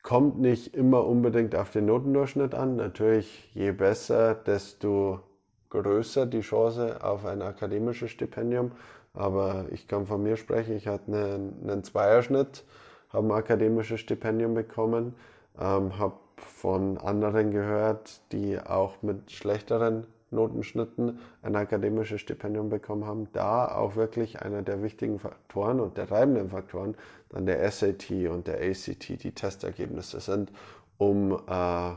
kommt 0.08 0.38
nicht 0.38 0.74
immer 0.74 1.06
unbedingt 1.06 1.54
auf 1.54 1.70
den 1.70 1.84
Notendurchschnitt 1.84 2.54
an. 2.54 2.76
Natürlich, 2.76 3.50
je 3.52 3.72
besser, 3.72 4.34
desto 4.34 5.20
größer 5.68 6.24
die 6.24 6.40
Chance 6.40 7.04
auf 7.04 7.26
ein 7.26 7.42
akademisches 7.42 8.10
Stipendium. 8.12 8.72
Aber 9.12 9.66
ich 9.70 9.86
kann 9.86 10.06
von 10.06 10.22
mir 10.22 10.38
sprechen, 10.38 10.76
ich 10.76 10.86
hatte 10.86 11.12
einen, 11.12 11.58
einen 11.62 11.84
Zweierschnitt, 11.84 12.64
habe 13.10 13.26
ein 13.26 13.32
akademisches 13.32 14.00
Stipendium 14.00 14.54
bekommen, 14.54 15.14
ähm, 15.60 15.98
habe 15.98 16.14
von 16.40 16.98
anderen 16.98 17.50
gehört, 17.50 18.20
die 18.32 18.58
auch 18.60 19.02
mit 19.02 19.30
schlechteren 19.30 20.06
Notenschnitten 20.30 21.18
ein 21.42 21.56
akademisches 21.56 22.20
Stipendium 22.20 22.68
bekommen 22.68 23.06
haben, 23.06 23.28
da 23.32 23.74
auch 23.74 23.96
wirklich 23.96 24.42
einer 24.42 24.62
der 24.62 24.82
wichtigen 24.82 25.18
Faktoren 25.18 25.80
und 25.80 25.96
der 25.96 26.06
treibenden 26.06 26.50
Faktoren 26.50 26.96
dann 27.30 27.46
der 27.46 27.70
SAT 27.70 28.10
und 28.30 28.46
der 28.46 28.60
ACT, 28.60 29.22
die 29.22 29.32
Testergebnisse 29.32 30.20
sind, 30.20 30.52
um 30.98 31.32
äh, 31.32 31.92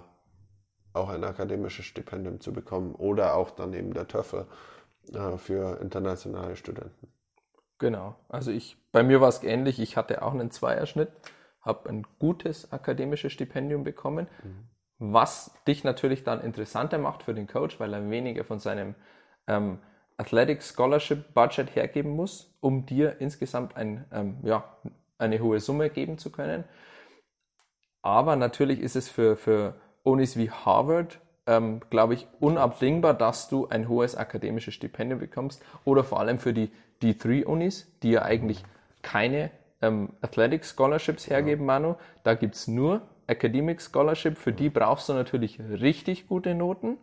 auch 0.93 1.09
ein 1.09 1.23
akademisches 1.23 1.85
Stipendium 1.85 2.39
zu 2.39 2.53
bekommen 2.53 2.95
oder 2.95 3.35
auch 3.35 3.51
dann 3.51 3.73
eben 3.73 3.93
der 3.93 4.07
TOEFL 4.07 4.45
äh, 5.13 5.37
für 5.37 5.79
internationale 5.81 6.55
Studenten. 6.55 7.07
Genau, 7.79 8.15
also 8.29 8.51
ich, 8.51 8.77
bei 8.91 9.01
mir 9.03 9.21
war 9.21 9.29
es 9.29 9.43
ähnlich, 9.43 9.79
ich 9.79 9.97
hatte 9.97 10.21
auch 10.21 10.33
einen 10.33 10.51
Zweierschnitt, 10.51 11.09
habe 11.61 11.89
ein 11.89 12.05
gutes 12.19 12.71
akademisches 12.71 13.31
Stipendium 13.31 13.83
bekommen, 13.83 14.27
mhm 14.43 14.69
was 15.01 15.51
dich 15.67 15.83
natürlich 15.83 16.23
dann 16.23 16.41
interessanter 16.41 16.99
macht 16.99 17.23
für 17.23 17.33
den 17.33 17.47
Coach, 17.47 17.79
weil 17.79 17.91
er 17.91 18.07
weniger 18.11 18.43
von 18.43 18.59
seinem 18.59 18.93
ähm, 19.47 19.79
Athletic 20.17 20.61
Scholarship 20.61 21.33
Budget 21.33 21.75
hergeben 21.75 22.11
muss, 22.11 22.55
um 22.61 22.85
dir 22.85 23.19
insgesamt 23.19 23.75
ein, 23.75 24.05
ähm, 24.13 24.37
ja, 24.43 24.63
eine 25.17 25.39
hohe 25.39 25.59
Summe 25.59 25.89
geben 25.89 26.19
zu 26.19 26.31
können. 26.31 26.65
Aber 28.03 28.35
natürlich 28.35 28.79
ist 28.79 28.95
es 28.95 29.09
für, 29.09 29.35
für 29.35 29.73
Unis 30.03 30.37
wie 30.37 30.51
Harvard, 30.51 31.19
ähm, 31.47 31.81
glaube 31.89 32.13
ich, 32.13 32.27
unabdingbar, 32.39 33.15
dass 33.15 33.49
du 33.49 33.67
ein 33.69 33.89
hohes 33.89 34.15
akademisches 34.15 34.75
Stipendium 34.75 35.19
bekommst 35.19 35.63
oder 35.83 36.03
vor 36.03 36.19
allem 36.19 36.37
für 36.37 36.53
die 36.53 36.69
D3-Unis, 37.01 37.91
die 38.03 38.11
ja 38.11 38.21
eigentlich 38.21 38.63
keine 39.01 39.49
ähm, 39.81 40.09
Athletic 40.21 40.65
Scholarships 40.65 41.29
hergeben, 41.29 41.65
Manu. 41.65 41.95
Da 42.23 42.35
gibt 42.35 42.55
es 42.55 42.67
nur 42.67 43.01
Academic 43.27 43.81
Scholarship, 43.81 44.37
für 44.37 44.51
die 44.51 44.69
brauchst 44.69 45.09
du 45.09 45.13
natürlich 45.13 45.59
richtig 45.59 46.27
gute 46.27 46.53
Noten, 46.53 46.97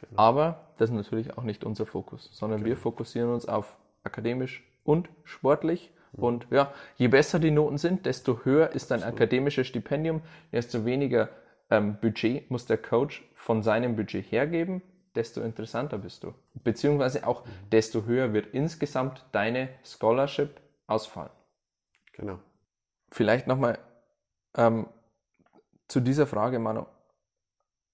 genau. 0.00 0.22
aber 0.22 0.72
das 0.76 0.90
ist 0.90 0.96
natürlich 0.96 1.38
auch 1.38 1.44
nicht 1.44 1.64
unser 1.64 1.86
Fokus, 1.86 2.28
sondern 2.32 2.60
genau. 2.60 2.70
wir 2.70 2.76
fokussieren 2.76 3.32
uns 3.32 3.46
auf 3.46 3.76
akademisch 4.02 4.64
und 4.84 5.08
sportlich. 5.24 5.92
Mhm. 6.12 6.22
Und 6.24 6.46
ja, 6.50 6.72
je 6.96 7.08
besser 7.08 7.38
die 7.38 7.50
Noten 7.50 7.78
sind, 7.78 8.06
desto 8.06 8.44
höher 8.44 8.70
ist 8.72 8.90
dein 8.90 9.02
akademisches 9.02 9.66
Stipendium, 9.66 10.22
desto 10.52 10.84
weniger 10.84 11.28
ähm, 11.70 11.98
Budget 12.00 12.50
muss 12.50 12.66
der 12.66 12.78
Coach 12.78 13.28
von 13.34 13.62
seinem 13.62 13.94
Budget 13.94 14.32
hergeben, 14.32 14.82
desto 15.14 15.42
interessanter 15.42 15.98
bist 15.98 16.24
du. 16.24 16.34
Beziehungsweise 16.54 17.26
auch 17.26 17.44
mhm. 17.44 17.50
desto 17.70 18.04
höher 18.04 18.32
wird 18.32 18.48
insgesamt 18.52 19.24
deine 19.32 19.68
Scholarship 19.84 20.60
ausfallen. 20.86 21.30
Genau. 22.18 22.38
Vielleicht 23.10 23.46
nochmal 23.46 23.78
ähm, 24.56 24.86
zu 25.88 26.00
dieser 26.00 26.26
Frage, 26.26 26.58
Manu. 26.58 26.86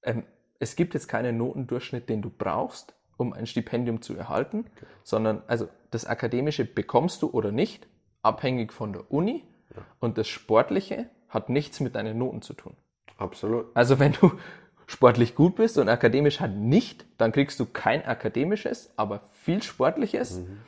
Ähm, 0.03 0.25
es 0.59 0.77
gibt 0.77 0.95
jetzt 0.95 1.09
keinen 1.09 1.37
Notendurchschnitt, 1.37 2.09
den 2.09 2.23
du 2.23 2.31
brauchst, 2.31 2.95
um 3.17 3.33
ein 3.33 3.47
Stipendium 3.47 4.03
zu 4.03 4.17
erhalten, 4.17 4.67
okay. 4.77 4.87
sondern 5.05 5.43
also 5.47 5.69
das 5.91 6.07
Akademische 6.07 6.65
bekommst 6.65 7.23
du 7.23 7.31
oder 7.31 7.53
nicht, 7.53 7.87
abhängig 8.23 8.73
von 8.73 8.93
der 8.93 9.11
Uni. 9.13 9.45
Ja. 9.75 9.83
Und 10.01 10.19
das 10.19 10.27
Sportliche 10.27 11.09
hat 11.29 11.49
nichts 11.49 11.81
mit 11.81 11.95
deinen 11.95 12.19
Noten 12.19 12.43
zu 12.43 12.55
tun. 12.55 12.77
Absolut. 13.17 13.67
Also 13.75 13.99
wenn 13.99 14.13
du 14.13 14.33
sportlich 14.87 15.35
gut 15.35 15.57
bist 15.57 15.79
und 15.79 15.89
akademisch 15.89 16.41
halt 16.41 16.57
nicht, 16.57 17.07
dann 17.19 17.33
kriegst 17.33 17.61
du 17.61 17.67
kein 17.67 18.05
akademisches, 18.05 18.93
aber 18.97 19.21
viel 19.21 19.63
sportliches. 19.63 20.39
Mhm. 20.39 20.61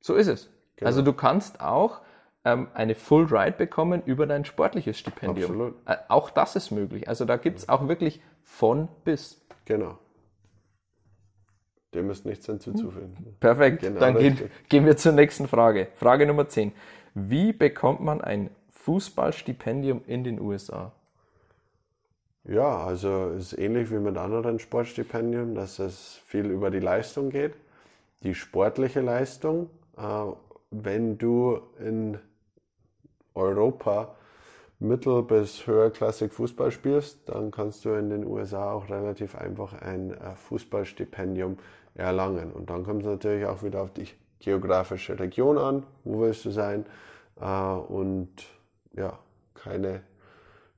So 0.00 0.14
ist 0.14 0.28
es. 0.28 0.50
Genau. 0.76 0.86
Also 0.86 1.02
du 1.02 1.12
kannst 1.12 1.60
auch 1.60 2.00
ähm, 2.44 2.68
eine 2.74 2.94
Full 2.94 3.24
Ride 3.24 3.56
bekommen 3.56 4.02
über 4.04 4.26
dein 4.26 4.44
sportliches 4.44 4.98
Stipendium. 4.98 5.50
Absolut. 5.50 5.74
Äh, 5.86 5.96
auch 6.08 6.30
das 6.30 6.56
ist 6.56 6.70
möglich. 6.70 7.08
Also 7.08 7.24
da 7.24 7.36
gibt 7.36 7.58
es 7.58 7.68
auch 7.68 7.88
wirklich 7.88 8.20
von 8.44 8.88
bis. 9.04 9.40
Genau. 9.64 9.98
Dem 11.94 12.10
ist 12.10 12.26
nichts 12.26 12.46
hinzuzufügen. 12.46 13.36
Perfekt. 13.40 13.80
Genau, 13.80 14.00
Dann 14.00 14.18
gehen, 14.18 14.50
gehen 14.68 14.84
wir 14.84 14.96
zur 14.96 15.12
nächsten 15.12 15.48
Frage. 15.48 15.88
Frage 15.94 16.26
Nummer 16.26 16.48
10. 16.48 16.72
Wie 17.14 17.52
bekommt 17.52 18.00
man 18.00 18.20
ein 18.20 18.50
Fußballstipendium 18.70 20.02
in 20.06 20.22
den 20.22 20.38
USA? 20.38 20.92
Ja, 22.44 22.84
also 22.84 23.30
ist 23.30 23.58
ähnlich 23.58 23.90
wie 23.90 23.98
mit 23.98 24.16
anderen 24.16 24.58
Sportstipendien, 24.58 25.54
dass 25.54 25.78
es 25.78 26.20
viel 26.26 26.46
über 26.46 26.70
die 26.70 26.78
Leistung 26.78 27.30
geht, 27.30 27.54
die 28.22 28.34
sportliche 28.34 29.00
Leistung. 29.00 29.68
Äh, 29.96 30.02
wenn 30.84 31.18
du 31.18 31.60
in 31.78 32.18
Europa 33.34 34.14
mittel- 34.78 35.22
bis 35.22 35.66
höherklassig 35.66 36.32
Fußball 36.32 36.70
spielst, 36.70 37.28
dann 37.28 37.50
kannst 37.50 37.84
du 37.84 37.90
in 37.90 38.10
den 38.10 38.26
USA 38.26 38.72
auch 38.72 38.88
relativ 38.88 39.34
einfach 39.34 39.72
ein 39.80 40.10
äh, 40.12 40.34
Fußballstipendium 40.34 41.58
erlangen. 41.94 42.52
Und 42.52 42.70
dann 42.70 42.84
kommt 42.84 43.02
es 43.02 43.08
natürlich 43.08 43.46
auch 43.46 43.62
wieder 43.62 43.82
auf 43.82 43.92
die 43.92 44.08
geografische 44.38 45.18
Region 45.18 45.58
an, 45.58 45.82
wo 46.04 46.20
willst 46.20 46.44
du 46.44 46.50
sein 46.50 46.84
äh, 47.40 47.46
und 47.46 48.30
ja, 48.94 49.18
keine 49.54 50.02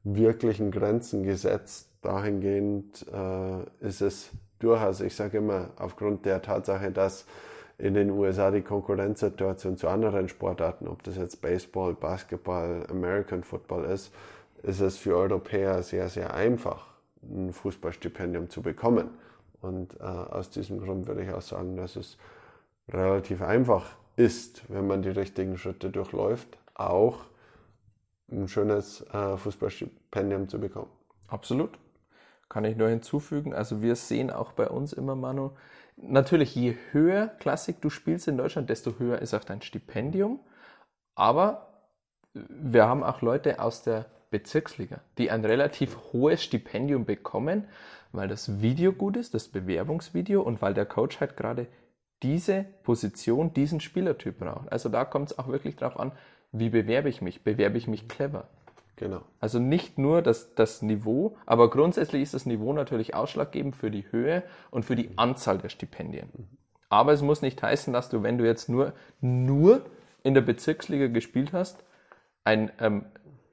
wirklichen 0.04 0.70
Grenzen 0.70 1.24
gesetzt. 1.24 1.88
Dahingehend 2.02 3.04
äh, 3.12 3.86
ist 3.86 4.00
es 4.00 4.30
durchaus, 4.60 5.00
ich 5.00 5.14
sage 5.14 5.38
immer, 5.38 5.70
aufgrund 5.76 6.24
der 6.24 6.40
Tatsache, 6.42 6.92
dass 6.92 7.26
in 7.78 7.94
den 7.94 8.10
USA 8.10 8.50
die 8.50 8.62
Konkurrenzsituation 8.62 9.76
zu 9.76 9.88
anderen 9.88 10.28
Sportarten, 10.28 10.88
ob 10.88 11.02
das 11.04 11.16
jetzt 11.16 11.40
Baseball, 11.40 11.94
Basketball, 11.94 12.84
American 12.90 13.44
Football 13.44 13.84
ist, 13.84 14.12
ist 14.64 14.80
es 14.80 14.98
für 14.98 15.16
Europäer 15.16 15.82
sehr, 15.82 16.08
sehr 16.08 16.34
einfach, 16.34 16.86
ein 17.22 17.52
Fußballstipendium 17.52 18.50
zu 18.50 18.62
bekommen. 18.62 19.10
Und 19.60 19.94
äh, 20.00 20.04
aus 20.04 20.50
diesem 20.50 20.80
Grund 20.80 21.06
würde 21.06 21.22
ich 21.22 21.30
auch 21.30 21.42
sagen, 21.42 21.76
dass 21.76 21.96
es 21.96 22.18
relativ 22.88 23.42
einfach 23.42 23.96
ist, 24.16 24.62
wenn 24.68 24.86
man 24.86 25.02
die 25.02 25.10
richtigen 25.10 25.56
Schritte 25.56 25.90
durchläuft, 25.90 26.58
auch 26.74 27.20
ein 28.30 28.48
schönes 28.48 29.02
äh, 29.12 29.36
Fußballstipendium 29.36 30.48
zu 30.48 30.58
bekommen. 30.58 30.90
Absolut. 31.28 31.78
Kann 32.48 32.64
ich 32.64 32.76
nur 32.76 32.88
hinzufügen. 32.88 33.54
Also 33.54 33.82
wir 33.82 33.94
sehen 33.94 34.30
auch 34.30 34.52
bei 34.52 34.68
uns 34.68 34.92
immer, 34.92 35.14
Manu, 35.14 35.52
natürlich 36.02 36.54
je 36.54 36.76
höher 36.92 37.28
Klassik 37.28 37.80
du 37.80 37.90
spielst 37.90 38.28
in 38.28 38.36
Deutschland, 38.36 38.70
desto 38.70 38.98
höher 38.98 39.20
ist 39.20 39.34
auch 39.34 39.44
dein 39.44 39.62
Stipendium. 39.62 40.40
Aber 41.14 41.68
wir 42.32 42.86
haben 42.86 43.02
auch 43.02 43.22
Leute 43.22 43.60
aus 43.60 43.82
der 43.82 44.06
Bezirksliga, 44.30 45.00
die 45.16 45.30
ein 45.30 45.44
relativ 45.44 45.96
hohes 46.12 46.42
Stipendium 46.42 47.04
bekommen, 47.04 47.64
weil 48.12 48.28
das 48.28 48.60
Video 48.60 48.92
gut 48.92 49.16
ist, 49.16 49.34
das 49.34 49.48
Bewerbungsvideo 49.48 50.42
und 50.42 50.62
weil 50.62 50.74
der 50.74 50.86
Coach 50.86 51.20
halt 51.20 51.36
gerade 51.36 51.66
diese 52.22 52.64
Position, 52.82 53.54
diesen 53.54 53.80
Spielertyp 53.80 54.38
braucht. 54.38 54.70
Also 54.70 54.88
da 54.88 55.04
kommt 55.04 55.30
es 55.30 55.38
auch 55.38 55.48
wirklich 55.48 55.76
darauf 55.76 55.98
an, 55.98 56.12
wie 56.52 56.70
bewerbe 56.70 57.08
ich 57.08 57.22
mich? 57.22 57.42
Bewerbe 57.42 57.78
ich 57.78 57.86
mich 57.86 58.08
clever? 58.08 58.48
Genau. 58.98 59.22
Also 59.38 59.60
nicht 59.60 59.96
nur 59.96 60.22
das, 60.22 60.54
das 60.56 60.82
Niveau, 60.82 61.36
aber 61.46 61.70
grundsätzlich 61.70 62.20
ist 62.22 62.34
das 62.34 62.46
Niveau 62.46 62.72
natürlich 62.72 63.14
ausschlaggebend 63.14 63.76
für 63.76 63.92
die 63.92 64.10
Höhe 64.10 64.42
und 64.72 64.84
für 64.84 64.96
die 64.96 65.16
Anzahl 65.16 65.58
der 65.58 65.68
Stipendien. 65.68 66.48
Aber 66.88 67.12
es 67.12 67.22
muss 67.22 67.40
nicht 67.40 67.62
heißen, 67.62 67.92
dass 67.92 68.08
du, 68.08 68.24
wenn 68.24 68.38
du 68.38 68.44
jetzt 68.44 68.68
nur, 68.68 68.92
nur 69.20 69.82
in 70.24 70.34
der 70.34 70.40
Bezirksliga 70.40 71.06
gespielt 71.06 71.52
hast, 71.52 71.84
ein 72.42 72.72
ähm, 72.80 73.04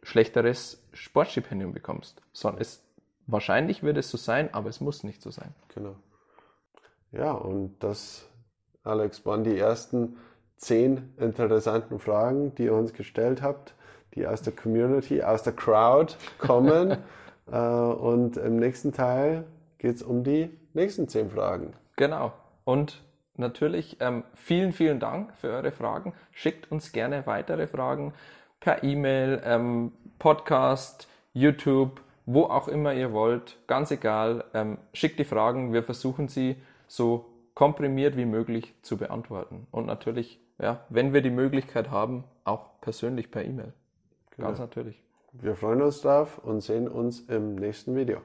schlechteres 0.01 0.83
Sportstipendium 0.93 1.73
bekommst. 1.73 2.23
Sondern 2.33 2.61
es, 2.61 2.83
wahrscheinlich 3.27 3.83
wird 3.83 3.97
es 3.97 4.09
so 4.09 4.17
sein, 4.17 4.51
aber 4.51 4.69
es 4.69 4.81
muss 4.81 5.03
nicht 5.03 5.21
so 5.21 5.29
sein. 5.29 5.53
Genau. 5.75 5.95
Ja, 7.11 7.33
und 7.33 7.77
das, 7.83 8.27
Alex, 8.83 9.23
waren 9.27 9.43
die 9.43 9.57
ersten 9.59 10.17
zehn 10.57 11.13
interessanten 11.17 11.99
Fragen, 11.99 12.55
die 12.55 12.63
ihr 12.63 12.73
uns 12.73 12.93
gestellt 12.93 13.43
habt, 13.43 13.74
die 14.15 14.25
aus 14.27 14.41
der 14.41 14.53
Community, 14.53 15.21
aus 15.21 15.43
der 15.43 15.53
Crowd 15.53 16.15
kommen. 16.37 16.97
äh, 17.51 17.57
und 17.57 18.37
im 18.37 18.57
nächsten 18.57 18.93
Teil 18.93 19.45
geht 19.77 19.95
es 19.95 20.03
um 20.03 20.23
die 20.23 20.49
nächsten 20.73 21.07
zehn 21.07 21.29
Fragen. 21.29 21.73
Genau. 21.95 22.33
Und 22.63 23.03
natürlich 23.35 23.97
ähm, 23.99 24.23
vielen, 24.33 24.73
vielen 24.73 24.99
Dank 24.99 25.33
für 25.37 25.49
eure 25.49 25.71
Fragen. 25.71 26.13
Schickt 26.31 26.71
uns 26.71 26.91
gerne 26.91 27.25
weitere 27.25 27.67
Fragen 27.67 28.13
per 28.59 28.83
E-Mail, 28.83 29.41
ähm, 29.45 29.91
Podcast, 30.17 31.07
YouTube, 31.33 32.01
wo 32.25 32.43
auch 32.43 32.67
immer 32.67 32.93
ihr 32.93 33.13
wollt. 33.13 33.57
Ganz 33.67 33.91
egal. 33.91 34.45
Ähm, 34.53 34.77
schickt 34.93 35.19
die 35.19 35.25
Fragen. 35.25 35.73
Wir 35.73 35.83
versuchen 35.83 36.27
sie 36.27 36.55
so 36.87 37.25
komprimiert 37.53 38.17
wie 38.17 38.25
möglich 38.25 38.73
zu 38.81 38.97
beantworten. 38.97 39.67
Und 39.71 39.85
natürlich, 39.85 40.39
ja, 40.59 40.85
wenn 40.89 41.13
wir 41.13 41.21
die 41.21 41.29
Möglichkeit 41.29 41.91
haben, 41.91 42.23
auch 42.43 42.81
persönlich 42.81 43.31
per 43.31 43.45
E-Mail. 43.45 43.73
Ganz 44.37 44.59
natürlich. 44.59 45.03
Wir 45.33 45.55
freuen 45.55 45.81
uns 45.81 46.01
drauf 46.01 46.39
und 46.39 46.61
sehen 46.61 46.87
uns 46.87 47.21
im 47.21 47.55
nächsten 47.55 47.95
Video. 47.95 48.21